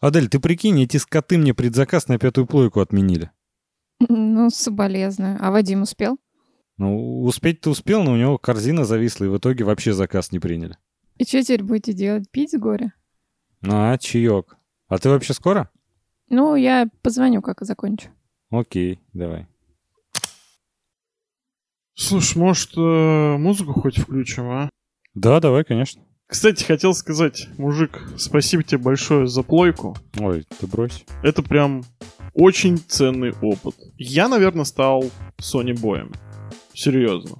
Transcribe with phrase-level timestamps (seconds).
[0.00, 3.30] Адель, ты прикинь, эти скоты мне предзаказ на пятую плойку отменили.
[4.00, 5.38] Ну, соболезную.
[5.40, 6.18] А Вадим успел?
[6.78, 10.78] Ну, успеть-то успел, но у него корзина зависла, и в итоге вообще заказ не приняли.
[11.18, 12.30] И что теперь будете делать?
[12.30, 12.94] Пить с горя?
[13.62, 14.56] А, чаек.
[14.88, 15.70] А ты вообще скоро?
[16.28, 18.08] Ну, я позвоню, как закончу.
[18.50, 19.46] Окей, давай.
[21.94, 24.70] Слушай, может, э, музыку хоть включим, а?
[25.20, 26.02] Да, давай, конечно.
[26.26, 29.94] Кстати, хотел сказать, мужик, спасибо тебе большое за плойку.
[30.18, 31.04] Ой, ты брось.
[31.22, 31.82] Это прям
[32.32, 33.74] очень ценный опыт.
[33.98, 35.04] Я, наверное, стал
[35.38, 36.12] Sony боем.
[36.72, 37.36] Серьезно.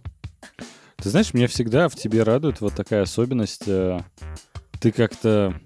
[0.96, 3.66] Ты знаешь, меня всегда в тебе радует вот такая особенность.
[3.66, 4.00] э,
[4.78, 5.58] Ты как-то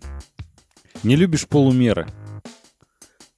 [1.02, 2.06] не любишь полумеры.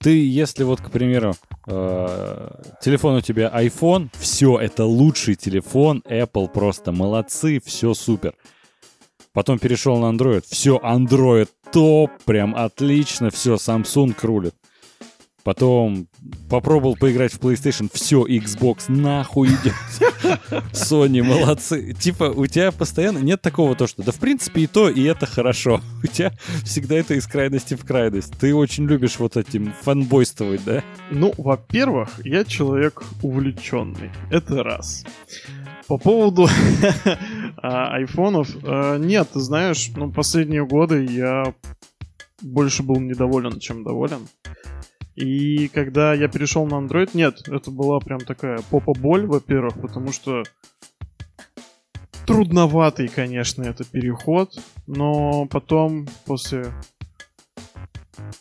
[0.01, 1.35] Ты, если вот, к примеру,
[1.67, 2.51] э,
[2.83, 8.35] телефон у тебя iPhone, все, это лучший телефон, Apple просто молодцы, все супер.
[9.37, 14.55] Потом перешел на Android, все, Android топ, прям отлично, все, Samsung рулит.
[15.45, 16.09] Потом
[16.49, 19.75] попробовал поиграть в PlayStation, все, Xbox нахуй идет.
[20.73, 21.93] Sony, молодцы.
[21.93, 25.27] Типа, у тебя постоянно нет такого то, что да в принципе и то, и это
[25.27, 25.83] хорошо.
[26.03, 26.33] У тебя
[26.65, 28.33] всегда это из крайности в крайность.
[28.39, 30.83] Ты очень любишь вот этим фанбойствовать, да?
[31.11, 34.11] Ну, во-первых, я человек увлеченный.
[34.31, 35.05] Это раз.
[35.89, 36.49] По поводу
[37.57, 41.55] а, айфонов, а, нет, ты знаешь, ну, последние годы я
[42.43, 44.27] больше был недоволен, чем доволен.
[45.15, 50.43] И когда я перешел на Android, нет, это была прям такая попа-боль, во-первых, потому что
[52.27, 56.67] трудноватый, конечно, это переход, но потом, после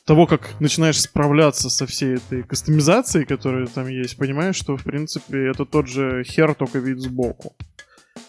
[0.06, 5.50] того, как начинаешь справляться со всей этой кастомизацией, которая там есть, понимаешь, что, в принципе,
[5.50, 7.56] это тот же хер, только вид сбоку.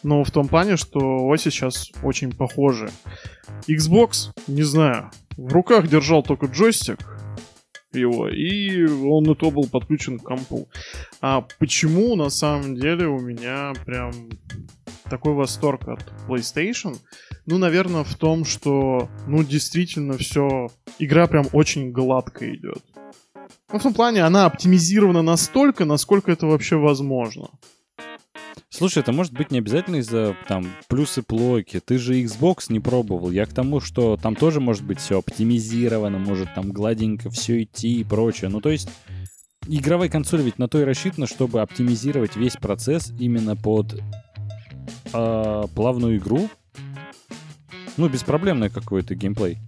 [0.03, 2.91] Но в том плане, что оси сейчас очень похожи.
[3.69, 6.99] Xbox, не знаю, в руках держал только джойстик
[7.93, 10.69] его, и он и то был подключен к компу.
[11.21, 14.13] А почему на самом деле у меня прям
[15.05, 16.97] такой восторг от PlayStation?
[17.47, 20.69] Ну, наверное, в том, что, ну, действительно все...
[20.99, 22.83] Игра прям очень гладко идет.
[23.73, 27.51] Ну, в том плане, она оптимизирована настолько, насколько это вообще возможно.
[28.69, 31.81] Слушай, это может быть не обязательно из-за там плюсы плойки.
[31.81, 33.31] Ты же Xbox не пробовал.
[33.31, 38.01] Я к тому, что там тоже может быть все оптимизировано, может там гладенько все идти
[38.01, 38.51] и прочее.
[38.51, 38.89] Ну, то есть
[39.69, 44.01] игровая консоль ведь на то и рассчитана, чтобы оптимизировать весь процесс именно под
[45.13, 46.49] э, плавную игру.
[47.97, 49.59] Ну, беспроблемный какой-то геймплей.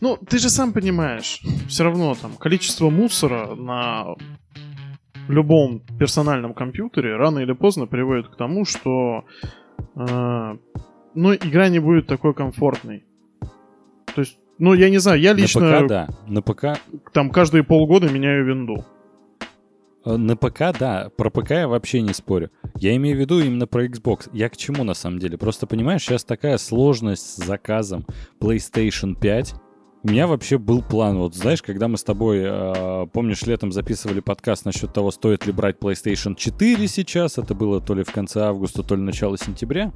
[0.00, 4.14] Ну, ты же сам понимаешь, все равно там количество мусора на
[5.28, 9.24] любом персональном компьютере рано или поздно приводит к тому, что
[9.96, 10.56] э,
[11.14, 13.04] ну, игра не будет такой комфортной.
[14.14, 15.60] То есть, ну, я не знаю, я лично...
[15.60, 16.08] На ПК, да.
[16.26, 16.64] На ПК...
[17.12, 18.84] Там каждые полгода меняю винду.
[20.04, 21.10] Э, На ПК, да.
[21.16, 22.50] Про ПК я вообще не спорю.
[22.76, 24.30] Я имею в виду именно про Xbox.
[24.32, 25.38] Я к чему на самом деле?
[25.38, 28.06] Просто понимаешь, сейчас такая сложность с заказом
[28.40, 29.54] PlayStation 5.
[30.04, 34.20] У меня вообще был план, вот знаешь, когда мы с тобой, э, помнишь, летом записывали
[34.20, 38.42] подкаст насчет того, стоит ли брать PlayStation 4 сейчас, это было то ли в конце
[38.42, 39.92] августа, то ли начало сентября.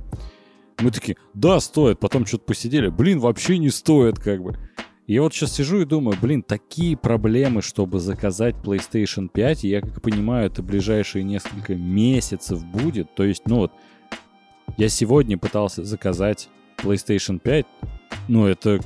[0.81, 4.59] Мы такие, да, стоит, потом что-то посидели, блин, вообще не стоит, как бы.
[5.07, 9.81] Я вот сейчас сижу и думаю, блин, такие проблемы, чтобы заказать PlayStation 5, и я
[9.81, 13.15] как понимаю, это ближайшие несколько месяцев будет.
[13.15, 13.73] То есть, ну вот,
[14.77, 16.49] я сегодня пытался заказать
[16.79, 17.67] PlayStation 5,
[18.29, 18.81] ну это,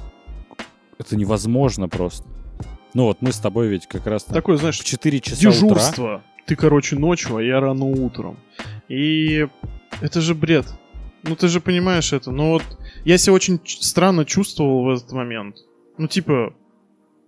[0.98, 2.26] это невозможно просто.
[2.94, 6.02] Ну вот мы с тобой ведь как раз Такое, знаешь, в 4 часа дежурство.
[6.02, 6.24] утра.
[6.46, 8.38] Ты, короче, ночью, а я рано утром.
[8.88, 9.46] И
[10.00, 10.66] это же бред.
[11.24, 12.30] Ну, ты же понимаешь это.
[12.30, 12.62] Но вот
[13.04, 15.56] я себя очень странно чувствовал в этот момент.
[15.98, 16.54] Ну, типа,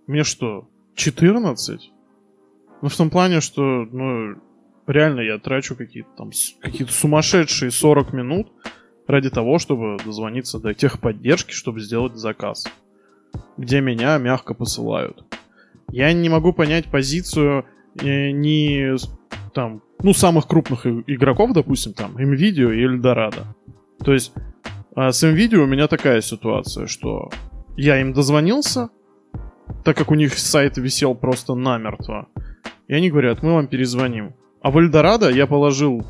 [0.07, 1.91] мне что, 14?
[2.81, 4.35] Ну, в том плане, что, ну,
[4.87, 6.31] реально я трачу какие-то там
[6.61, 8.51] какие-то сумасшедшие 40 минут
[9.07, 12.65] ради того, чтобы дозвониться до техподдержки, чтобы сделать заказ.
[13.57, 15.23] Где меня мягко посылают.
[15.91, 17.65] Я не могу понять позицию
[18.01, 19.09] э, с-
[19.53, 23.45] там, ну, самых крупных игроков, допустим, там, Nvidia и Eldorado.
[24.03, 24.31] То есть
[24.95, 27.29] а с Nvidia у меня такая ситуация, что
[27.79, 28.89] я им дозвонился,
[29.85, 32.27] так как у них сайт висел просто намертво.
[32.87, 34.33] И они говорят, мы вам перезвоним.
[34.61, 36.05] А в Эльдорадо я положил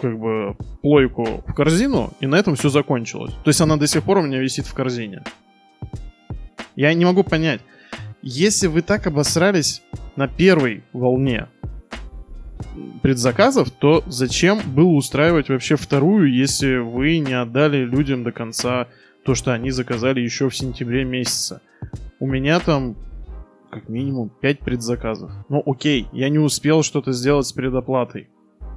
[0.00, 3.32] как бы плойку в корзину, и на этом все закончилось.
[3.44, 5.22] То есть она до сих пор у меня висит в корзине.
[6.74, 7.60] Я не могу понять,
[8.20, 9.82] если вы так обосрались
[10.16, 11.46] на первой волне,
[13.02, 18.88] предзаказов, то зачем было устраивать вообще вторую, если вы не отдали людям до конца
[19.26, 21.60] то, что они заказали еще в сентябре месяце?
[22.20, 22.96] У меня там
[23.70, 25.32] как минимум 5 предзаказов.
[25.48, 28.28] Ну окей, я не успел что-то сделать с предоплатой.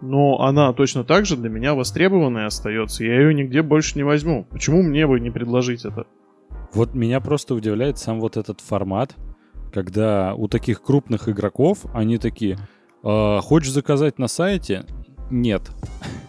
[0.01, 3.03] Но она точно так же для меня востребованной остается.
[3.03, 4.45] Я ее нигде больше не возьму.
[4.49, 6.07] Почему мне бы не предложить это?
[6.73, 9.15] Вот меня просто удивляет сам вот этот формат,
[9.71, 12.57] когда у таких крупных игроков они такие,
[13.03, 14.85] «А, хочешь заказать на сайте?
[15.29, 15.61] Нет.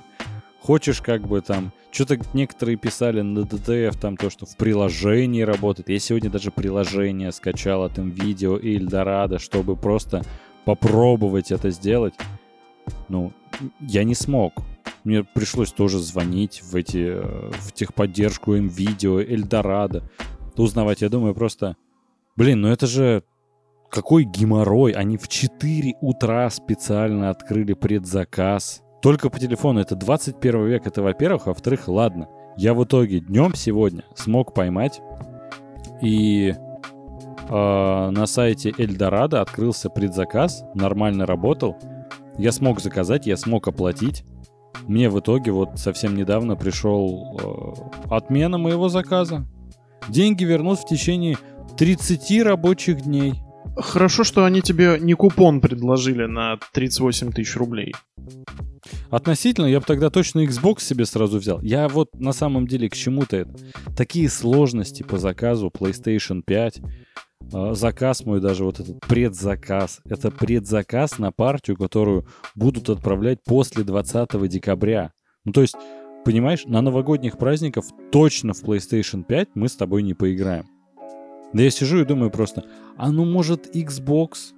[0.61, 5.89] Хочешь как бы там, что-то некоторые писали на DTF там то, что в приложении работает.
[5.89, 10.23] Я сегодня даже приложение скачал от видео и Эльдорадо, чтобы просто
[10.65, 12.15] попробовать это сделать.
[13.09, 13.33] Ну,
[13.81, 14.55] я не смог.
[15.05, 20.03] Мне пришлось тоже звонить в эти, э, в техподдержку видео Эльдорадо,
[20.57, 21.01] узнавать.
[21.01, 21.77] Я думаю просто,
[22.37, 23.25] блин, ну это же
[23.91, 24.93] какой геморрой.
[24.93, 28.83] Они в 4 утра специально открыли предзаказ.
[29.03, 29.81] Только по телефону.
[29.81, 30.87] Это 21 век.
[30.87, 31.47] Это, во-первых.
[31.47, 32.29] А во-вторых, ладно.
[32.57, 35.01] Я в итоге днем сегодня смог поймать.
[36.03, 36.55] И
[37.49, 40.63] э, на сайте Эльдорадо открылся предзаказ.
[40.75, 41.77] Нормально работал.
[42.37, 44.25] Я смог заказать, я смог оплатить.
[44.87, 49.47] Мне в итоге вот совсем недавно пришел э, отмена моего заказа.
[50.09, 51.37] Деньги вернут в течение
[51.77, 53.35] 30 рабочих дней.
[53.77, 57.95] Хорошо, что они тебе не купон предложили на 38 тысяч рублей.
[59.11, 61.61] Относительно, я бы тогда точно Xbox себе сразу взял.
[61.63, 63.55] Я вот на самом деле к чему-то это.
[63.97, 66.81] Такие сложности по заказу PlayStation 5,
[67.53, 70.01] а, заказ мой даже, вот этот предзаказ.
[70.05, 75.13] Это предзаказ на партию, которую будут отправлять после 20 декабря.
[75.45, 75.77] Ну, то есть,
[76.25, 80.67] понимаешь, на новогодних праздниках точно в PlayStation 5 мы с тобой не поиграем.
[81.53, 82.65] Да я сижу и думаю просто,
[82.97, 84.53] а ну может Xbox?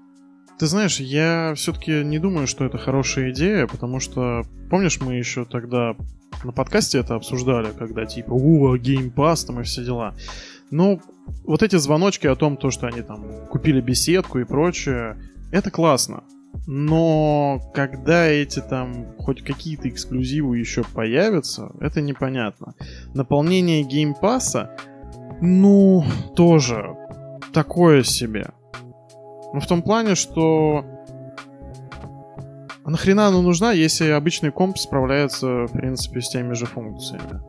[0.58, 5.44] Ты знаешь, я все-таки не думаю, что это хорошая идея, потому что, помнишь, мы еще
[5.44, 5.96] тогда
[6.44, 10.14] на подкасте это обсуждали, когда типа, у, Game Pass там и все дела.
[10.70, 11.00] Ну,
[11.44, 15.16] вот эти звоночки о том, то, что они там купили Bethesda ку и прочее,
[15.50, 16.24] это классно.
[16.66, 22.74] Но когда эти там хоть какие-то эксклюзивы еще появятся, это непонятно.
[23.14, 24.76] Наполнение Game Pass а,
[25.42, 26.04] ну,
[26.34, 26.96] тоже
[27.52, 28.46] такое себе.
[29.52, 30.84] Ну, в том плане, что...
[32.84, 37.40] А нахрена она нужна, если обычный комп справляется, в принципе, с теми же функциями?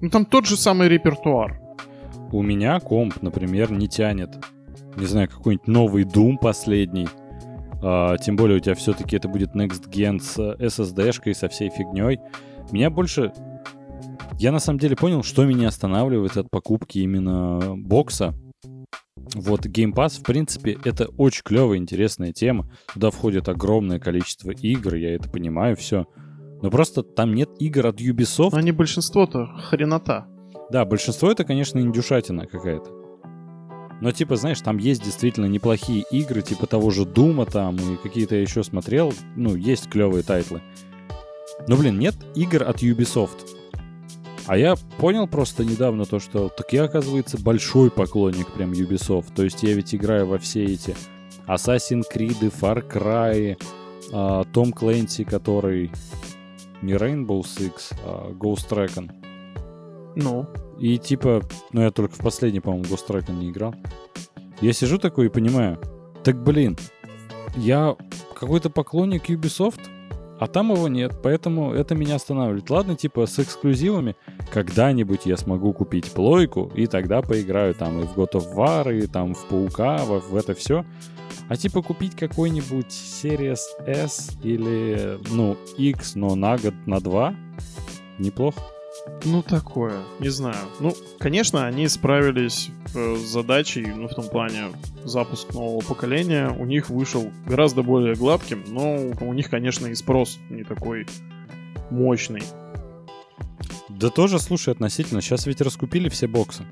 [0.00, 1.60] Ну, там тот же самый репертуар.
[2.32, 4.30] У меня комп, например, не тянет.
[4.96, 7.08] Не знаю, какой-нибудь новый Doom последний.
[7.82, 12.20] А, тем более у тебя все-таки это будет Next Gen с SSD-шкой, со всей фигней.
[12.70, 13.32] Меня больше...
[14.40, 18.34] Я на самом деле понял, что меня останавливает от покупки именно бокса.
[19.34, 22.66] Вот Game Pass, в принципе, это очень клевая, интересная тема.
[22.94, 26.06] Туда входит огромное количество игр, я это понимаю, все.
[26.62, 28.52] Но просто там нет игр от Ubisoft.
[28.52, 30.26] Но они большинство-то хренота.
[30.70, 32.90] Да, большинство это, конечно, индюшатина какая-то.
[34.00, 37.96] Но, типа, знаешь, там есть действительно неплохие игры, типа того же Doom а там, и
[38.02, 39.12] какие-то я еще смотрел.
[39.36, 40.62] Ну, есть клевые тайтлы.
[41.68, 43.59] Но, блин, нет игр от Ubisoft.
[44.46, 49.34] А я понял просто недавно то, что так я, оказывается, большой поклонник прям Ubisoft.
[49.34, 50.96] То есть я ведь играю во все эти
[51.46, 53.56] Assassin's Creed, Far Cry,
[54.52, 55.92] Том Клэнси, который
[56.82, 59.10] не Rainbow Six, а Ghost Recon.
[60.16, 60.46] Ну.
[60.78, 61.42] И типа,
[61.72, 63.74] ну я только в последний, по-моему, Ghost Recon не играл.
[64.60, 65.78] Я сижу такой и понимаю,
[66.24, 66.76] так блин,
[67.56, 67.96] я
[68.34, 69.80] какой-то поклонник Ubisoft,
[70.40, 72.70] а там его нет, поэтому это меня останавливает.
[72.70, 74.16] Ладно, типа с эксклюзивами
[74.50, 79.06] когда-нибудь я смогу купить плойку, и тогда поиграю там и в God of War, и
[79.06, 80.86] там в Паука, в, в это все.
[81.50, 87.34] А типа купить какой-нибудь Series S или, ну, X, но на год, на два,
[88.18, 88.62] неплохо.
[89.24, 90.56] Ну, такое, не знаю.
[90.80, 94.68] Ну, конечно, они справились э, с задачей, ну, в том плане,
[95.04, 100.38] запуск нового поколения у них вышел гораздо более гладким, но у них, конечно, и спрос
[100.48, 101.06] не такой
[101.90, 102.42] мощный.
[103.88, 105.20] Да тоже, слушай, относительно.
[105.20, 106.64] Сейчас ведь раскупили все боксы.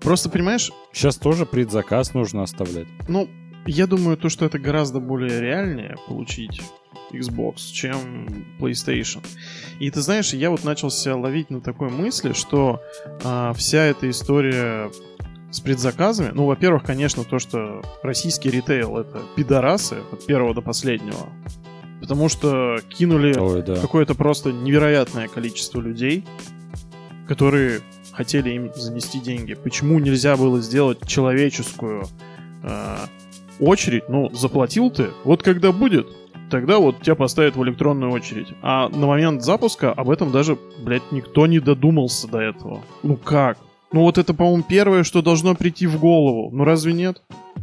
[0.00, 0.72] Просто, понимаешь...
[0.92, 2.88] Сейчас тоже предзаказ нужно оставлять.
[3.08, 3.28] Ну,
[3.66, 6.60] я думаю, то, что это гораздо более реальнее получить
[7.12, 9.24] Xbox, чем PlayStation.
[9.78, 12.80] И ты знаешь, я вот начал себя ловить на такой мысли, что
[13.22, 14.90] а, вся эта история
[15.50, 21.28] с предзаказами, ну, во-первых, конечно, то, что российский ритейл это пидорасы от первого до последнего.
[22.00, 23.76] Потому что кинули Ой, да.
[23.76, 26.24] какое-то просто невероятное количество людей,
[27.28, 27.80] которые
[28.12, 29.54] хотели им занести деньги.
[29.54, 32.06] Почему нельзя было сделать человеческую
[32.62, 32.96] э,
[33.60, 34.08] очередь?
[34.08, 36.08] Ну, заплатил ты, вот когда будет,
[36.54, 38.46] тогда вот тебя поставят в электронную очередь.
[38.62, 42.80] А на момент запуска об этом даже, блядь, никто не додумался до этого.
[43.02, 43.58] Ну как?
[43.90, 46.50] Ну вот это, по-моему, первое, что должно прийти в голову.
[46.52, 47.22] Ну разве нет?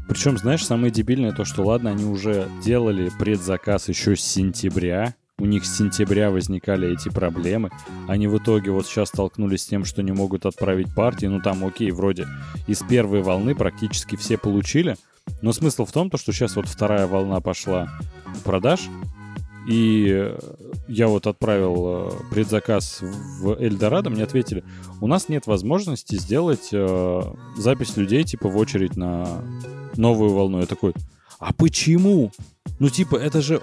[0.10, 5.46] Причем, знаешь, самое дебильное то, что ладно, они уже делали предзаказ еще с сентября, у
[5.46, 7.70] них с сентября возникали эти проблемы.
[8.10, 11.28] Они в итоге вот сейчас столкнулись с тем, что не могут отправить партии.
[11.28, 12.28] Ну там, окей, вроде
[12.68, 14.98] из первой волны практически все получили.
[15.42, 17.90] Но смысл в том, то, что сейчас вот вторая волна пошла
[18.44, 18.82] продаж,
[19.68, 20.34] и
[20.88, 24.64] я вот отправил э, предзаказ в Эльдорадо, мне ответили,
[25.00, 27.22] у нас нет возможности сделать э,
[27.58, 29.44] запись людей типа в очередь на
[29.96, 30.60] новую волну.
[30.60, 30.94] Я такой,
[31.40, 32.32] а почему?
[32.80, 33.62] Ну типа это же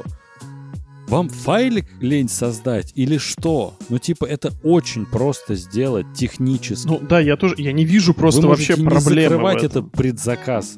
[1.09, 3.75] вам файлик лень создать или что?
[3.89, 6.87] Ну, типа, это очень просто сделать технически.
[6.87, 9.21] Ну да, я тоже, я не вижу просто Вы вообще можете проблемы.
[9.21, 9.87] не в закрывать этом.
[9.87, 10.77] это предзаказ.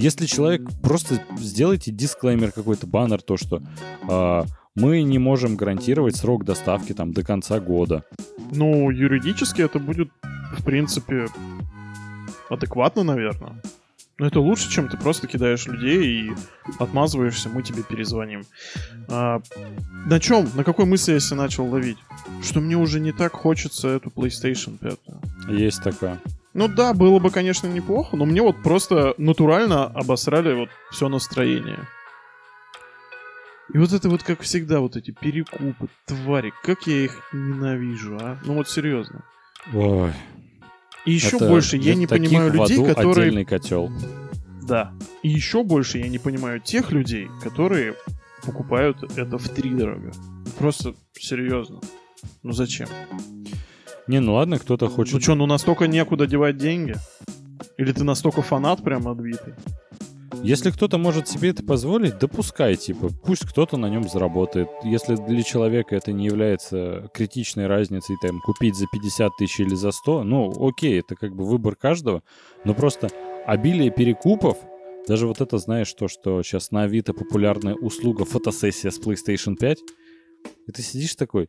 [0.00, 3.60] Если человек просто сделайте дисклеймер какой-то баннер, то что
[4.08, 8.02] а, мы не можем гарантировать срок доставки там до конца года.
[8.50, 10.08] Ну, юридически это будет,
[10.56, 11.26] в принципе,
[12.48, 13.60] адекватно, наверное.
[14.18, 16.32] Но это лучше, чем ты просто кидаешь людей и
[16.78, 18.44] отмазываешься, мы тебе перезвоним.
[19.08, 19.42] А,
[20.06, 21.98] на чем, на какой мысли я себя начал ловить?
[22.42, 25.58] Что мне уже не так хочется эту PlayStation 5.
[25.58, 26.18] Есть такое.
[26.60, 31.88] Ну да, было бы, конечно, неплохо, но мне вот просто натурально обосрали вот все настроение.
[33.72, 38.38] И вот это вот, как всегда, вот эти перекупы, твари, как я их ненавижу, а?
[38.44, 39.24] Ну вот серьезно.
[39.72, 40.12] Ой,
[41.06, 43.28] И еще это больше я не понимаю людей, которые...
[43.28, 43.90] отдельный котел.
[44.62, 44.92] Да.
[45.22, 47.94] И еще больше я не понимаю тех людей, которые
[48.44, 50.12] покупают это в три дорого.
[50.58, 51.80] Просто серьезно.
[52.42, 52.88] Ну зачем?
[54.06, 55.14] Не, ну ладно, кто-то хочет...
[55.14, 56.94] Ну что, ну настолько некуда девать деньги?
[57.76, 59.54] Или ты настолько фанат прям отбитый?
[60.42, 64.68] Если кто-то может себе это позволить, допускай, типа, пусть кто-то на нем заработает.
[64.84, 69.90] Если для человека это не является критичной разницей, там, купить за 50 тысяч или за
[69.90, 72.22] 100, ну, окей, это как бы выбор каждого,
[72.64, 73.08] но просто
[73.44, 74.56] обилие перекупов,
[75.06, 79.78] даже вот это, знаешь, то, что сейчас на Авито популярная услуга фотосессия с PlayStation 5,
[80.68, 81.48] и ты сидишь такой,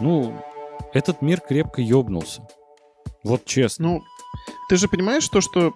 [0.00, 0.34] ну,
[0.92, 2.46] этот мир крепко ёбнулся.
[3.24, 3.86] Вот честно.
[3.86, 4.02] Ну,
[4.68, 5.74] ты же понимаешь то, что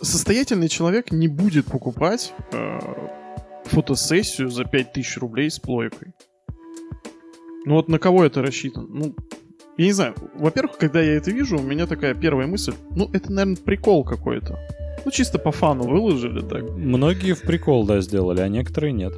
[0.00, 2.78] состоятельный человек не будет покупать э,
[3.66, 6.14] фотосессию за 5000 рублей с плойкой.
[7.64, 8.86] Ну вот на кого это рассчитано?
[8.88, 9.14] Ну,
[9.76, 10.14] я не знаю.
[10.34, 14.58] Во-первых, когда я это вижу, у меня такая первая мысль, ну, это, наверное, прикол какой-то.
[15.04, 16.62] Ну, чисто по фану выложили так.
[16.70, 19.12] Многие в прикол, да, сделали, а некоторые нет.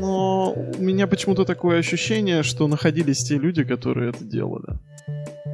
[0.00, 4.78] Но у меня почему-то такое ощущение, что находились те люди, которые это делали.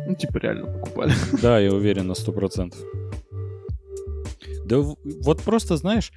[0.07, 1.13] Ну, типа, реально покупали.
[1.43, 2.79] Да, я уверен на сто процентов.
[4.65, 6.13] Да в- вот просто, знаешь,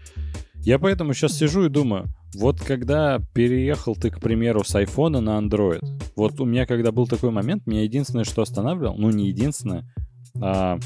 [0.64, 2.06] я поэтому сейчас сижу и думаю,
[2.36, 5.82] вот когда переехал ты, к примеру, с айфона на Android,
[6.16, 9.86] вот у меня когда был такой момент, меня единственное, что останавливал, ну не единственное,
[10.42, 10.78] а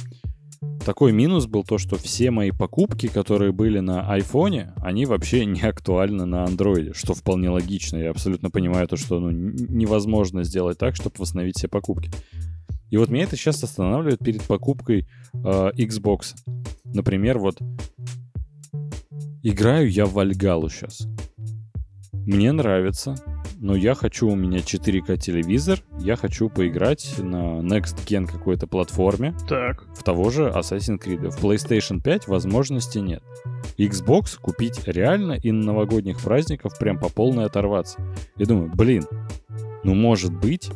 [0.86, 5.62] такой минус был то, что все мои покупки, которые были на айфоне, они вообще не
[5.62, 7.98] актуальны на андроиде, что вполне логично.
[7.98, 12.12] Я абсолютно понимаю то, что ну, невозможно сделать так, чтобы восстановить все покупки.
[12.92, 16.36] И вот меня это сейчас останавливает перед покупкой э, Xbox.
[16.86, 17.58] Например, вот
[19.42, 21.08] играю я в Вальгалу сейчас.
[22.14, 23.16] Мне нравится,
[23.60, 29.34] но я хочу, у меня 4К телевизор, я хочу поиграть на Next Gen какой-то платформе,
[29.48, 29.86] Так.
[29.96, 31.30] в того же Assassin's Creed.
[31.30, 33.24] В PlayStation 5 возможности нет.
[33.78, 38.00] Xbox купить реально и на новогодних праздников прям по полной оторваться.
[38.38, 39.06] Я думаю, блин,
[39.84, 40.70] ну может быть,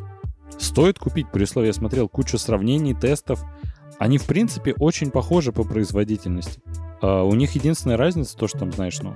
[0.58, 3.44] стоит купить, при условии я смотрел кучу сравнений, тестов.
[3.98, 6.62] Они, в принципе, очень похожи по производительности.
[7.02, 9.16] А у них единственная разница, то, что там, знаешь, ну,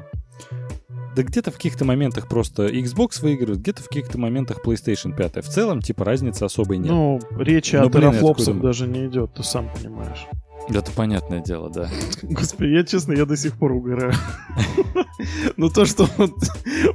[1.15, 5.46] да где-то в каких-то моментах просто Xbox выигрывает, где-то в каких-то моментах PlayStation 5.
[5.46, 6.91] В целом, типа, разницы особой нет.
[6.91, 10.27] Ну, речи Ну, о я терафлопсах даже не идет, ты сам понимаешь.
[10.70, 11.89] Это понятное дело, да.
[12.22, 14.13] Господи, я честно, я до сих пор угораю.
[15.58, 16.34] Ну то, что вот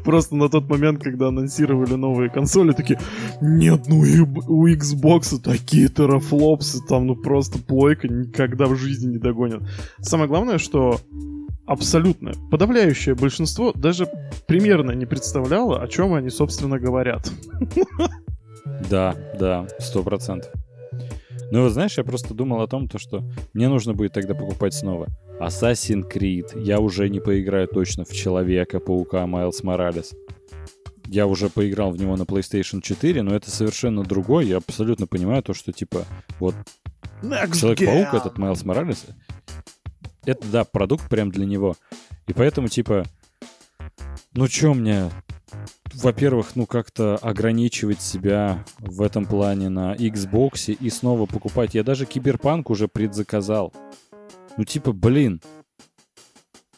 [0.04, 2.98] просто на тот момент, когда анонсировали новые консоли, такие,
[3.40, 9.18] нет, ну и у Xbox такие терафлопсы, там ну просто плойка никогда в жизни не
[9.18, 9.62] догонят.
[10.00, 11.00] Самое главное, что
[11.68, 14.08] абсолютно подавляющее большинство даже
[14.46, 17.30] примерно не представляло, о чем они, собственно, говорят.
[18.90, 20.52] Да, да, сто процентов.
[21.50, 23.22] Ну, вот знаешь, я просто думал о том, то, что
[23.54, 25.08] мне нужно будет тогда покупать снова
[25.40, 26.62] Assassin's Creed.
[26.62, 30.14] Я уже не поиграю точно в Человека-паука Майлз Моралес.
[31.06, 34.46] Я уже поиграл в него на PlayStation 4, но это совершенно другой.
[34.46, 36.04] Я абсолютно понимаю то, что, типа,
[36.38, 36.54] вот
[37.22, 39.06] Человек-паук, этот Майлз Моралес,
[40.28, 41.74] это, да, продукт прям для него.
[42.26, 43.04] И поэтому, типа,
[44.34, 45.10] Ну чё мне,
[45.94, 51.74] во-первых, ну как-то ограничивать себя в этом плане на Xbox и снова покупать.
[51.74, 53.72] Я даже Киберпанк уже предзаказал.
[54.56, 55.40] Ну типа, блин,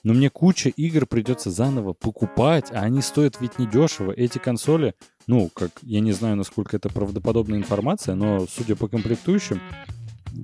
[0.04, 4.12] но мне куча игр придется заново покупать, а они стоят ведь недешево.
[4.12, 4.94] Эти консоли,
[5.26, 9.60] ну, как, я не знаю, насколько это правдоподобная информация, но, судя по комплектующим,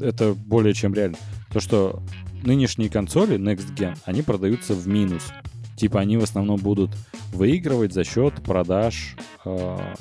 [0.00, 1.18] это более чем реально.
[1.52, 2.02] То, что
[2.42, 5.32] нынешние консоли Next Gen, они продаются в минус.
[5.76, 6.90] Типа они в основном будут
[7.32, 9.94] выигрывать за счет продаж э,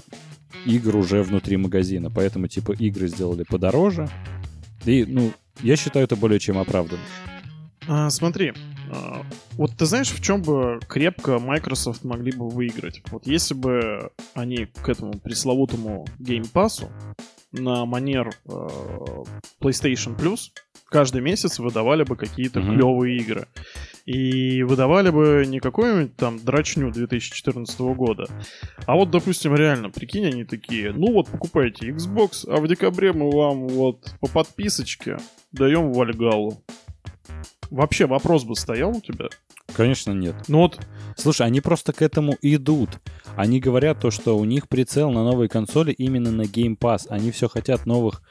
[0.65, 2.10] игр уже внутри магазина.
[2.10, 4.10] Поэтому типа игры сделали подороже.
[4.86, 7.04] И, ну, я считаю это более чем оправданно.
[7.88, 8.54] А, смотри,
[8.92, 9.24] а,
[9.54, 13.04] вот ты знаешь, в чем бы крепко Microsoft могли бы выиграть?
[13.12, 16.88] Вот если бы они к этому пресловутому Pass
[17.58, 18.68] на манер э,
[19.62, 20.52] PlayStation Plus
[20.90, 22.76] каждый месяц выдавали бы какие-то mm-hmm.
[22.76, 23.48] клевые игры.
[24.06, 28.28] И выдавали бы не какую-нибудь там драчню 2014 года,
[28.86, 33.32] а вот, допустим, реально, прикинь, они такие, ну вот покупайте Xbox, а в декабре мы
[33.32, 35.18] вам вот по подписочке
[35.52, 36.62] даем Вальгалу.
[37.72, 39.28] Вообще вопрос бы стоял у тебя?
[39.75, 40.36] Конечно, нет.
[40.48, 40.79] Ну вот...
[41.17, 42.89] Слушай, они просто к этому идут.
[43.38, 47.08] Они говорят то, что у них прицел на новые консоли именно на Game Pass.
[47.10, 48.22] Они все хотят новых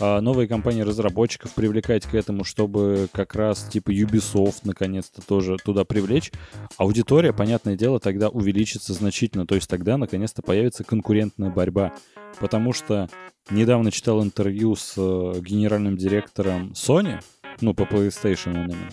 [0.00, 5.84] а, новые компании разработчиков привлекать к этому, чтобы как раз типа Ubisoft наконец-то тоже туда
[5.84, 6.32] привлечь.
[6.78, 9.46] Аудитория, понятное дело, тогда увеличится значительно.
[9.46, 11.92] То есть тогда наконец-то появится конкурентная борьба.
[12.40, 13.08] Потому что
[13.50, 17.20] недавно читал интервью с э, генеральным директором Sony,
[17.60, 18.88] ну, по PlayStation именно.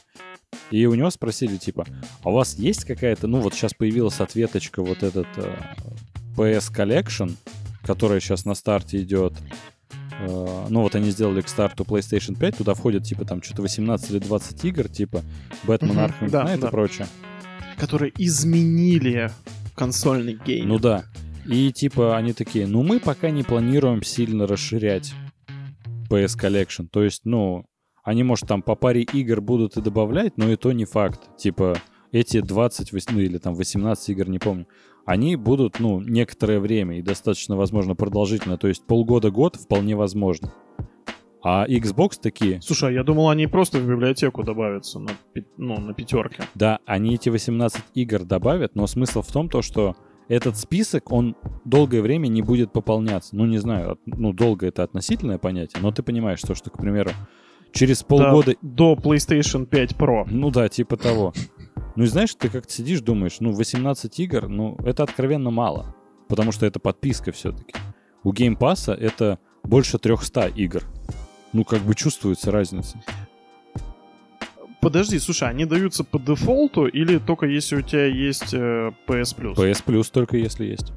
[0.71, 1.85] И у него спросили, типа,
[2.23, 5.55] а у вас есть какая-то, ну, вот сейчас появилась ответочка, вот этот э,
[6.37, 7.35] PS Collection,
[7.83, 9.33] которая сейчас на старте идет.
[10.19, 14.11] Э, ну, вот они сделали к старту PlayStation 5, туда входит, типа, там, что-то 18
[14.11, 15.23] или 20 игр, типа,
[15.65, 16.67] Batman угу, Arkham да, Knight да.
[16.67, 17.07] и прочее.
[17.77, 19.31] Которые изменили
[19.75, 20.67] консольный гейм.
[20.67, 21.05] Ну да.
[21.45, 25.13] И, типа, они такие, ну, мы пока не планируем сильно расширять
[26.09, 26.87] PS Collection.
[26.91, 27.65] То есть, ну,
[28.03, 31.35] они, может, там по паре игр будут и добавлять, но и то не факт.
[31.37, 31.75] Типа,
[32.11, 34.67] эти 20 ну, или там 18 игр, не помню,
[35.05, 38.57] они будут, ну, некоторое время и достаточно, возможно, продолжительно.
[38.57, 40.53] То есть полгода-год вполне возможно.
[41.41, 42.61] А Xbox такие...
[42.61, 45.11] Слушай, а я думал, они просто в библиотеку добавятся на,
[45.57, 46.43] ну, на пятерке.
[46.53, 49.95] Да, они эти 18 игр добавят, но смысл в том, то, что
[50.27, 53.35] этот список, он долгое время не будет пополняться.
[53.35, 57.11] Ну, не знаю, ну, долго это относительное понятие, но ты понимаешь, то, что, к примеру,
[57.71, 58.55] через полгода...
[58.61, 60.25] до PlayStation 5 Pro.
[60.29, 61.33] Ну да, типа того.
[61.95, 65.95] Ну и знаешь, ты как-то сидишь, думаешь, ну 18 игр, ну это откровенно мало.
[66.27, 67.73] Потому что это подписка все-таки.
[68.23, 70.83] У Game Pass это больше 300 игр.
[71.53, 73.01] Ну как бы чувствуется разница.
[74.81, 79.55] Подожди, слушай, они даются по дефолту или только если у тебя есть э, PS Plus?
[79.55, 80.93] PS Plus только если есть.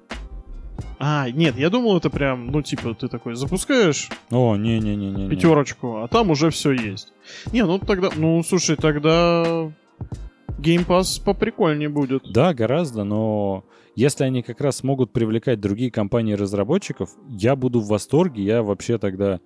[1.04, 4.08] А, нет, я думал, это прям, ну, типа, ты такой запускаешь.
[4.30, 5.28] О, не-не-не-не.
[5.28, 7.12] Пятерочку, а там уже все есть.
[7.52, 9.72] Не, ну тогда, ну, слушай, тогда
[10.60, 12.22] Game Pass поприкольнее будет.
[12.32, 13.64] Да, гораздо, но
[13.96, 19.40] если они как раз смогут привлекать другие компании-разработчиков, я буду в восторге, я вообще тогда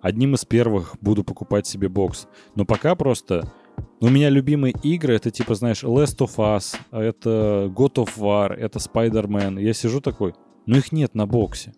[0.00, 2.26] одним из первых буду покупать себе бокс.
[2.56, 3.52] Но пока просто...
[4.00, 8.80] У меня любимые игры, это типа, знаешь, Last of Us, это God of War, это
[8.80, 9.60] Spider-Man.
[9.62, 10.34] Я сижу такой,
[10.68, 11.72] но их нет на боксе.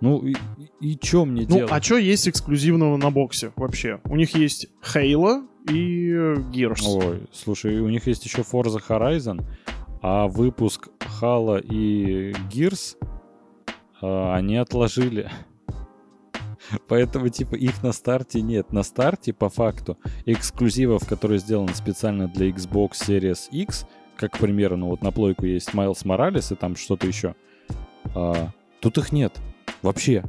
[0.00, 0.34] Ну и,
[0.80, 1.70] и, что мне ну, делать?
[1.70, 4.00] Ну, а что есть эксклюзивного на боксе вообще?
[4.04, 6.82] У них есть Halo и Gears.
[6.84, 9.46] Ой, слушай, у них есть еще Forza Horizon,
[10.02, 10.88] а выпуск
[11.20, 12.96] Halo и Gears
[14.00, 15.30] а, они отложили.
[16.88, 18.72] Поэтому, типа, их на старте нет.
[18.72, 24.76] На старте, по факту, эксклюзивов, которые сделаны специально для Xbox Series X, как, к примеру,
[24.76, 27.36] ну вот на плойку есть Майлз Моралес и там что-то еще,
[28.14, 29.40] а, тут их нет.
[29.82, 30.24] Вообще.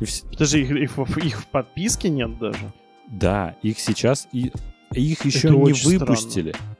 [0.00, 0.20] И вс...
[0.20, 2.72] Подожди, их, их, их в подписке нет даже?
[3.08, 4.28] Да, их сейчас...
[4.32, 4.52] И,
[4.92, 6.50] их еще Это не выпустили.
[6.52, 6.78] Странно.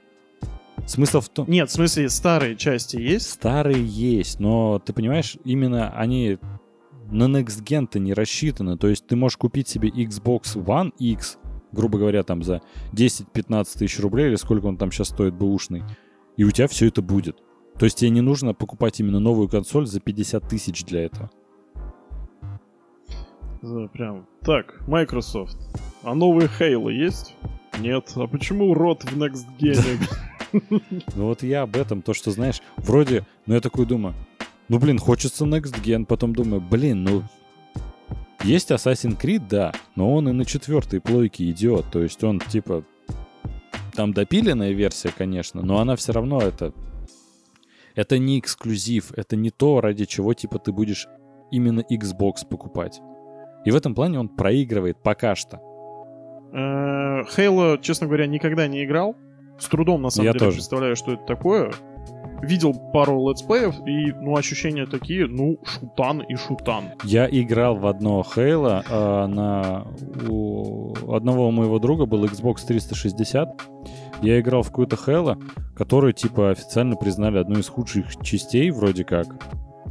[0.89, 1.51] Смысл в том...
[1.51, 3.31] Нет, в смысле, старые части есть?
[3.31, 6.39] Старые есть, но ты понимаешь, именно они
[7.11, 8.79] на Next Gen-то не рассчитаны.
[8.79, 11.37] То есть ты можешь купить себе Xbox One X,
[11.73, 15.83] грубо говоря, там за 10-15 тысяч рублей, или сколько он там сейчас стоит бэушный,
[16.39, 17.37] и у тебя все это будет.
[17.79, 21.31] То есть тебе не нужно покупать именно новую консоль за 50 тысяч для этого.
[23.63, 24.27] Да, прям.
[24.43, 25.57] Так, Microsoft.
[26.03, 27.35] А новые Halo есть?
[27.79, 28.13] Нет.
[28.17, 29.99] А почему рот в Next Gen?
[31.15, 34.15] Ну вот я об этом, то, что, знаешь, вроде, ну я такой думаю,
[34.69, 37.23] ну блин, хочется Next Gen, потом думаю, блин, ну
[38.43, 42.85] есть Assassin's Creed, да, но он и на четвертой плойке идет, то есть он типа
[43.95, 46.73] там допиленная версия, конечно, но она все равно это
[47.99, 51.09] Это не эксклюзив, это не то, ради чего, типа, ты будешь
[51.51, 53.01] именно Xbox покупать.
[53.65, 55.57] И в этом плане он проигрывает пока что.
[56.53, 59.17] Э, Хейла, честно говоря, никогда не играл.
[59.59, 60.59] С трудом, на самом Я деле, тоже.
[60.59, 61.73] представляю, что это такое.
[62.41, 66.91] Видел пару летсплеев, и, ну, ощущения такие, ну, шутан и шутан.
[67.03, 69.89] Я играл в одно Halo, а, на...
[70.29, 73.61] у одного моего друга был Xbox 360.
[74.23, 75.41] Я играл в какую-то Halo,
[75.77, 79.27] которую, типа, официально признали одной из худших частей, вроде как.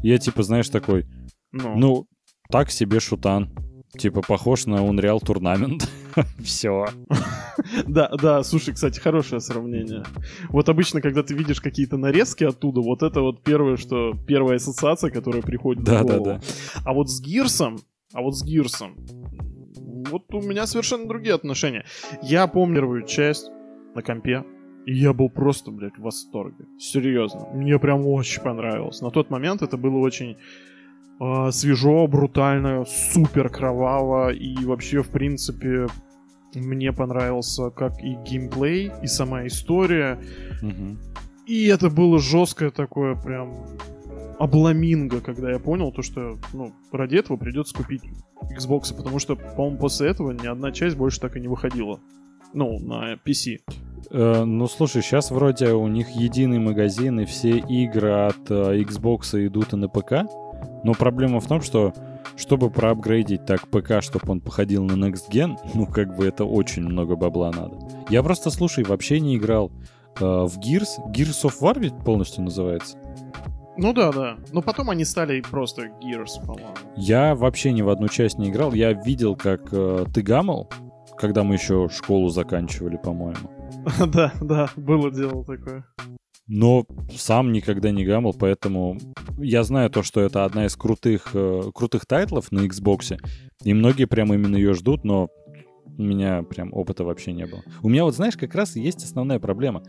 [0.03, 1.05] Я, типа, знаешь, такой,
[1.51, 2.07] Ну, ну,
[2.49, 3.49] так себе шутан.
[3.97, 5.87] Типа, похож на Unreal Tournament.
[6.43, 6.87] Все.
[7.87, 10.03] да, да, слушай, кстати, хорошее сравнение.
[10.49, 15.09] Вот обычно, когда ты видишь какие-то нарезки оттуда, вот это вот первое, что первая ассоциация,
[15.09, 16.25] которая приходит Да, в да, голову.
[16.25, 16.41] да.
[16.85, 17.79] А вот с Гирсом,
[18.13, 18.97] а вот с Гирсом,
[20.11, 21.85] вот у меня совершенно другие отношения.
[22.21, 23.49] Я помню первую часть
[23.95, 24.43] на компе,
[24.85, 26.65] и я был просто, блядь, в восторге.
[26.77, 27.47] Серьезно.
[27.53, 29.01] Мне прям очень понравилось.
[29.01, 30.37] На тот момент это было очень
[31.19, 35.87] а, свежо, брутально, супер кроваво, и вообще, в принципе,
[36.55, 40.19] мне понравился как и геймплей, и сама история,
[40.61, 40.97] Мгм.
[41.47, 43.65] и это было жесткое такое прям
[44.39, 48.03] обламинго, когда я понял то, что ну, ради этого придется купить
[48.55, 51.99] Xbox, потому что, по-моему, после этого ни одна часть больше так и не выходила.
[52.57, 53.59] Ну, на PC.
[54.09, 59.45] Э, ну, слушай, сейчас вроде у них единый магазин, и все игры от э, Xbox
[59.45, 60.25] идут и на ПК.
[60.83, 61.93] Но проблема в том, что
[62.35, 66.81] чтобы проапгрейдить так ПК, чтобы он походил на Next Gen, ну, как бы это очень
[66.81, 67.77] много бабла надо.
[68.09, 69.71] Я просто, слушай, вообще не играл
[70.19, 70.97] э, в Gears.
[71.11, 72.97] Gears of War ведь полностью называется.
[73.77, 74.37] Ну да, да.
[74.51, 76.73] Но потом они стали просто Gears, по-моему.
[76.95, 78.73] Я вообще ни в одну часть не играл.
[78.73, 80.67] Я видел, как э, ты гамал,
[81.19, 83.49] когда мы еще школу заканчивали, по-моему.
[84.07, 85.85] да, да, было дело такое.
[86.47, 88.97] но сам никогда не гамал, поэтому
[89.37, 93.17] я знаю то, что это одна из крутых, э, крутых тайтлов на Xbox,
[93.63, 95.29] и многие прям именно ее ждут, но
[95.97, 97.61] у меня прям опыта вообще не было.
[97.81, 99.83] У меня вот, знаешь, как раз и есть основная проблема.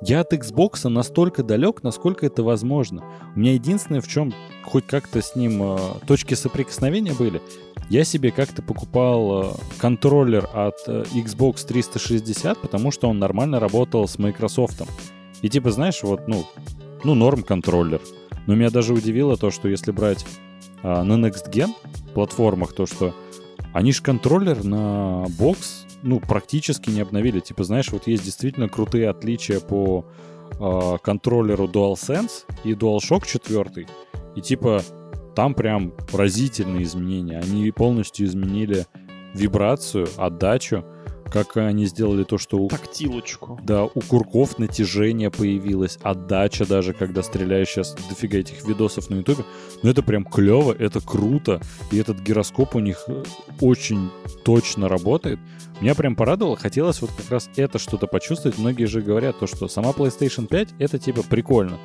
[0.00, 3.04] Я от Xbox настолько далек, насколько это возможно.
[3.34, 4.32] У меня единственное, в чем
[4.62, 7.42] хоть как-то с ним э, точки соприкосновения были,
[7.90, 14.06] я себе как-то покупал э, контроллер от э, Xbox 360, потому что он нормально работал
[14.06, 14.82] с Microsoft.
[15.42, 16.44] И типа, знаешь, вот, ну,
[17.02, 18.00] ну, норм контроллер.
[18.46, 20.24] Но меня даже удивило то, что если брать
[20.82, 21.70] а, на Next Gen
[22.14, 23.14] платформах, то что
[23.72, 27.40] они же контроллер на бокс, ну, практически не обновили.
[27.40, 30.06] Типа, знаешь, вот есть действительно крутые отличия по
[30.60, 33.86] а, контроллеру DualSense и DualShock 4.
[34.36, 34.82] И типа,
[35.34, 37.38] там прям разительные изменения.
[37.38, 38.86] Они полностью изменили
[39.34, 40.84] вибрацию, отдачу,
[41.30, 43.58] как они сделали то, что у Тактилочку.
[43.62, 49.44] да, у курков натяжение появилось, отдача даже, когда стреляешь сейчас дофига этих видосов на ютубе.
[49.82, 51.60] Но это прям клево, это круто,
[51.90, 53.22] и этот гироскоп у них э,
[53.60, 54.10] очень
[54.44, 55.38] точно работает.
[55.80, 58.58] Меня прям порадовало, хотелось вот как раз это что-то почувствовать.
[58.58, 61.78] Многие же говорят то, что сама PlayStation 5 это типа прикольно,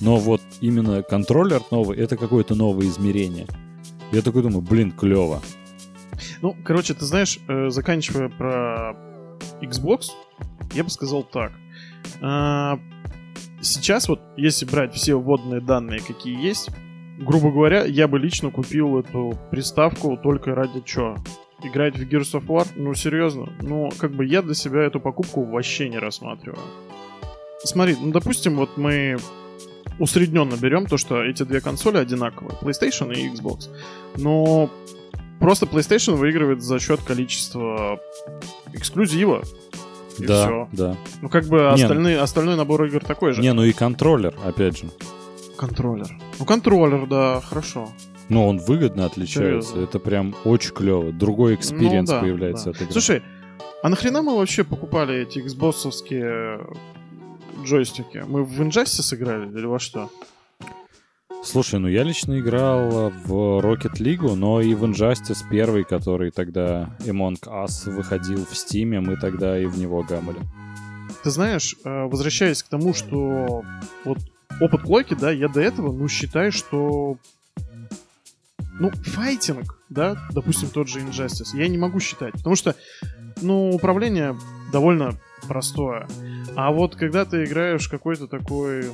[0.00, 3.46] но вот именно контроллер новый это какое-то новое измерение.
[4.12, 5.42] Я такой думаю, блин, клево.
[6.42, 8.96] Ну, короче, ты знаешь, э, заканчивая про
[9.60, 10.10] Xbox,
[10.74, 11.52] я бы сказал так.
[12.20, 12.78] А,
[13.60, 16.70] Сейчас вот, если брать все вводные данные, какие есть,
[17.18, 21.16] грубо говоря, я бы лично купил эту приставку только ради чего?
[21.64, 22.68] Играть в Gears of War?
[22.76, 23.52] Ну, серьезно.
[23.62, 26.62] Ну, как бы я для себя эту покупку вообще не рассматриваю.
[27.64, 29.16] Смотри, ну, допустим, вот мы
[29.98, 33.70] усредненно берем то, что эти две консоли одинаковые, PlayStation и Xbox.
[34.16, 34.70] Но
[35.38, 38.00] просто PlayStation выигрывает за счет количества
[38.72, 39.42] эксклюзива.
[40.18, 40.68] И да, всё.
[40.72, 40.96] да.
[41.22, 43.40] Ну, как бы Не, остальные, остальной набор игр такой же.
[43.40, 44.86] Не, ну и контроллер, опять же.
[45.56, 46.08] Контроллер.
[46.38, 47.88] Ну, контроллер, да, хорошо.
[48.28, 49.70] Ну, он выгодно отличается.
[49.70, 49.84] Серьезно?
[49.84, 51.12] Это прям очень клево.
[51.12, 52.70] Другой experience Ну, да, появляется да.
[52.72, 52.92] от игры.
[52.92, 53.22] Слушай,
[53.82, 55.90] а нахрена мы вообще покупали эти Xbox
[57.64, 58.24] джойстики?
[58.26, 60.10] Мы в Injustice сыграли или во что?
[61.42, 66.96] Слушай, ну я лично играл в Rocket League, но и в Injustice первый, который тогда
[67.00, 70.38] Among Us выходил в Steam, мы тогда и в него гамали.
[71.22, 73.62] Ты знаешь, э, возвращаясь к тому, что
[74.04, 74.18] вот
[74.60, 77.16] опыт Локи, да, я до этого, ну, считаю, что
[78.78, 82.76] ну, файтинг, да, допустим, тот же Injustice, я не могу считать, потому что,
[83.40, 84.36] ну, управление
[84.72, 86.06] довольно простое.
[86.56, 88.84] А вот когда ты играешь какой-то такой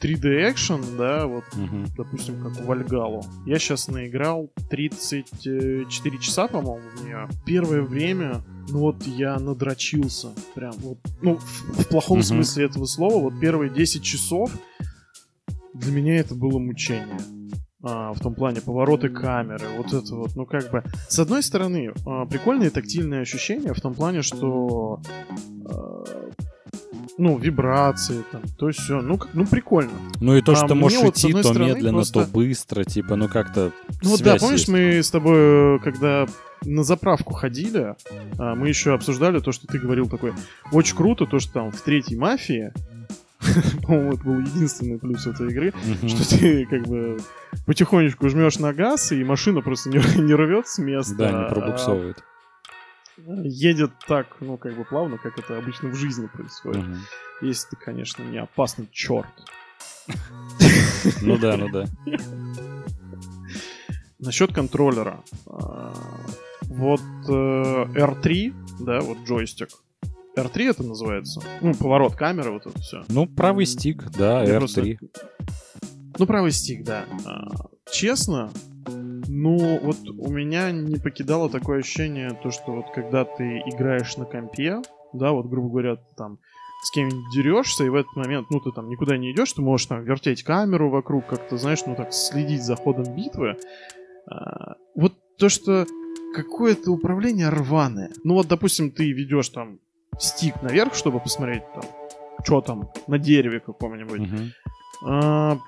[0.00, 1.86] 3D экшен, да, вот, Мгм.
[1.96, 7.28] допустим, как в Вальгалу, я сейчас наиграл 34 часа, по-моему, в нее.
[7.46, 12.24] Первое время, ну вот я надрочился, прям вот, ну, в, в плохом Мгм.
[12.24, 14.50] смысле этого слова, вот первые 10 часов
[15.74, 17.18] для меня это было мучение.
[17.84, 21.92] А, в том плане повороты камеры, вот это вот, ну как бы, с одной стороны,
[22.06, 25.00] а, прикольные тактильные ощущения в том плане, что
[25.64, 26.04] а,
[27.18, 29.90] ну, вибрации, там, то есть все, ну, ну, прикольно.
[30.20, 32.84] Ну и то, А что ты можешь вот, идти то стороны, медленно, просто- то быстро,
[32.84, 33.72] типа, ну как-то
[34.02, 34.68] Ну вот да, помнишь, есть.
[34.68, 36.26] мы с тобой, когда
[36.64, 37.94] на заправку ходили,
[38.38, 40.32] а, мы еще обсуждали то, что ты говорил такой,
[40.70, 42.72] очень круто, то, что там в третьей мафии,
[43.82, 45.72] по-моему, это был единственный плюс этой игры,
[46.06, 47.18] что ты как бы
[47.66, 51.14] потихонечку жмешь на газ, и машина просто не, не рвет с места.
[51.16, 52.22] Да, не пробуксовывает.
[53.44, 56.82] Едет так, ну, как бы плавно, как это обычно в жизни происходит.
[56.84, 56.98] Мгм.
[57.40, 59.26] Если ты, конечно, не опасный черт.
[61.20, 61.86] Ну да, ну да.
[64.18, 65.22] Насчет контроллера.
[65.46, 65.92] А,
[66.62, 69.68] Вот э, R3, да, вот джойстик.
[70.36, 71.42] R3 это называется.
[71.60, 73.04] Ну, поворот камеры, вот это все.
[73.08, 74.58] Ну, правый стик, да, Я R3.
[74.58, 74.96] просто-
[76.18, 77.04] Ну, правый стик, да.
[77.26, 77.48] А,
[77.90, 78.50] Честно,
[79.34, 84.26] ну, вот у меня не покидало такое ощущение, то, что вот когда ты играешь на
[84.26, 84.82] компе,
[85.14, 86.38] да, вот, грубо говоря, там
[86.82, 89.86] с кем-нибудь дерешься, и в этот момент, ну, ты там никуда не идешь, ты можешь
[89.86, 93.56] там вертеть камеру вокруг, как-то, знаешь, ну, так следить за ходом битвы.
[94.30, 95.86] А, вот то, что
[96.34, 98.10] какое-то управление рваное.
[98.24, 99.78] Ну, вот, допустим, ты ведешь там
[100.18, 101.84] стик наверх, чтобы посмотреть там,
[102.44, 104.20] что там на дереве каком-нибудь.
[104.20, 104.52] Мгм.
[105.06, 105.58] А,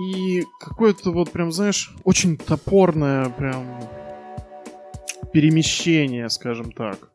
[0.00, 3.64] и какое-то вот прям, знаешь, очень топорное прям
[5.32, 7.10] перемещение, скажем так.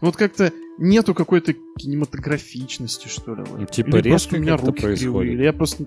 [0.00, 3.44] Вот как-то нету какой-то кинематографичности, что ли.
[3.58, 5.32] Ну, типа Или резко у меня руки кривые, происходит.
[5.34, 5.84] или я просто...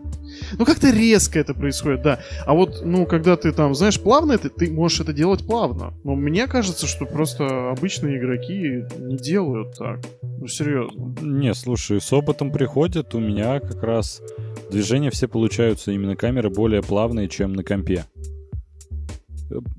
[0.57, 2.19] Ну, как-то резко это происходит, да.
[2.45, 5.93] А вот, ну, когда ты там, знаешь, плавно это, ты можешь это делать плавно.
[6.03, 9.99] Но мне кажется, что просто обычные игроки не делают так.
[10.21, 11.15] Ну, серьезно.
[11.21, 14.21] Не, слушай, с опытом приходит, у меня как раз
[14.73, 18.05] движения все получаются именно камеры более плавные, чем на компе.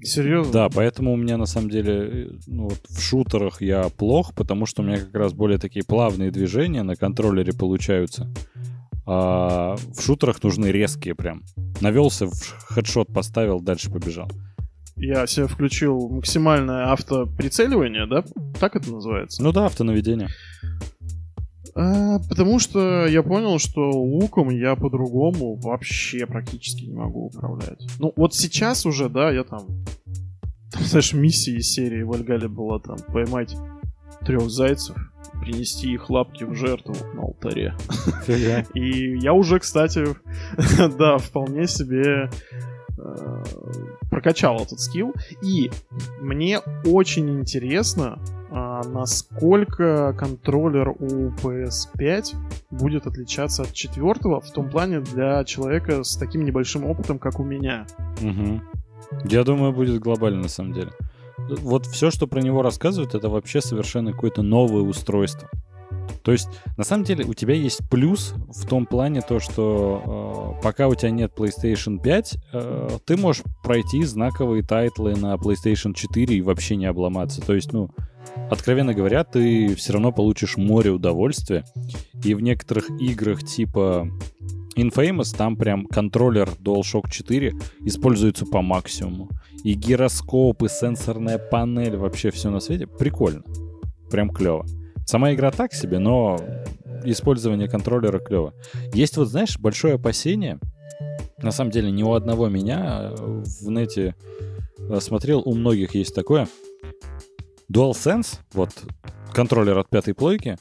[0.02, 0.52] Серьезно?
[0.52, 4.82] Да, поэтому у меня на самом деле ну, вот в шутерах я плох, потому что
[4.82, 8.32] у меня как раз более такие плавные движения на контроллере получаются.
[9.06, 11.42] А в шутерах нужны резкие прям.
[11.80, 12.28] Навелся,
[12.68, 14.30] хедшот поставил, дальше побежал.
[14.96, 18.24] Я себе включил максимальное автоприцеливание, да?
[18.60, 19.42] Так это называется?
[19.42, 20.28] Ну да, автонаведение.
[21.74, 27.86] А, потому что я понял, что луком я по-другому вообще практически не могу управлять.
[27.98, 29.66] Ну, вот сейчас уже, да, я там...
[30.70, 33.56] Там, знаешь, миссия из серии в Альгале была там поймать
[34.24, 34.96] трех зайцев,
[35.40, 37.74] принести их лапки в жертву на алтаре.
[38.24, 38.66] Фига.
[38.74, 40.04] И я уже, кстати,
[40.98, 42.30] да, вполне себе
[42.98, 43.42] э,
[44.10, 45.12] прокачал этот скилл.
[45.42, 45.70] И
[46.20, 48.18] мне очень интересно,
[48.54, 52.36] насколько контроллер у PS5
[52.70, 57.44] будет отличаться от четвертого в том плане для человека с таким небольшим опытом, как у
[57.44, 57.86] меня.
[58.20, 58.62] Мгм.
[59.24, 60.92] Я думаю, будет глобально на самом деле.
[61.38, 65.48] Вот все, что про него рассказывают, это вообще совершенно какое-то новое устройство.
[66.22, 70.62] То есть, на самом деле, у тебя есть плюс в том плане то, что э,
[70.62, 76.36] пока у тебя нет PlayStation 5, э, ты можешь пройти знаковые тайтлы на PlayStation 4
[76.36, 77.42] и вообще не обломаться.
[77.42, 77.90] То есть, ну,
[78.50, 81.64] откровенно говоря, ты все равно получишь море удовольствия.
[82.22, 84.08] И в некоторых играх типа
[84.76, 89.28] Infamous там прям контроллер DualShock 4 используется по максимуму.
[89.62, 92.86] И гироскоп, и сенсорная панель, вообще все на свете.
[92.86, 93.42] Прикольно.
[94.10, 94.66] Прям клево.
[95.06, 96.38] Сама игра так себе, но
[97.04, 98.54] использование контроллера клево.
[98.92, 100.58] Есть вот, знаешь, большое опасение.
[101.42, 104.14] На самом деле, не у одного меня э, в нете
[104.78, 106.48] э, смотрел, у многих есть такое.
[107.74, 108.70] DualSense, вот
[109.32, 110.56] контроллер от пятой плойки,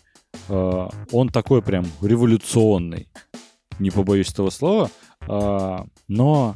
[0.49, 3.07] э, он такой прям революционный.
[3.77, 4.89] Не побоюсь этого слова.
[5.27, 6.55] А, но,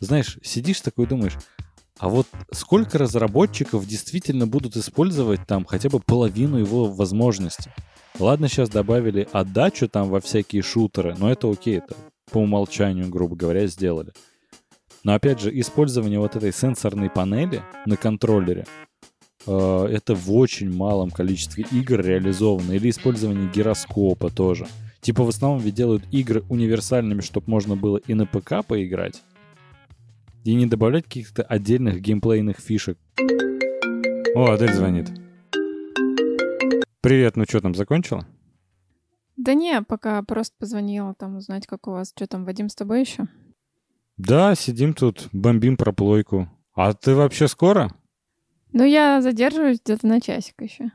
[0.00, 1.36] знаешь, сидишь такой и думаешь,
[1.98, 7.70] а вот сколько разработчиков действительно будут использовать там хотя бы половину его возможностей?
[8.18, 11.94] Ладно, сейчас добавили отдачу там во всякие шутеры, но это окей, это
[12.30, 14.12] по умолчанию, грубо говоря, сделали.
[15.04, 18.93] Но опять же, использование вот этой сенсорной панели на контроллере, э,
[19.46, 22.72] это в очень малом количестве игр реализовано.
[22.72, 24.66] Или использование гироскопа тоже.
[25.00, 29.22] Типа в основном ведь делают игры универсальными, чтобы можно было и на ПК поиграть,
[30.44, 32.98] и не добавлять каких-то отдельных геймплейных фишек.
[34.34, 35.10] О, Адель звонит.
[37.02, 38.26] Привет, ну что там, закончила?
[39.36, 42.12] Да не, пока просто позвонила там узнать, как у вас.
[42.16, 43.28] Что там, Вадим, с тобой еще?
[44.16, 46.48] Да, сидим тут, бомбим проплойку.
[46.74, 47.92] А ты вообще скоро?
[48.74, 50.90] Ну, я задерживаюсь где-то на часик еще.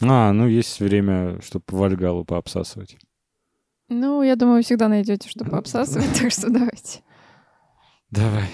[0.00, 2.96] А, ну есть время, чтобы Вальгалу пообсасывать.
[3.88, 7.00] Ну, я думаю, вы всегда найдете, что пообсасывать, так что давайте.
[8.10, 8.48] Давай.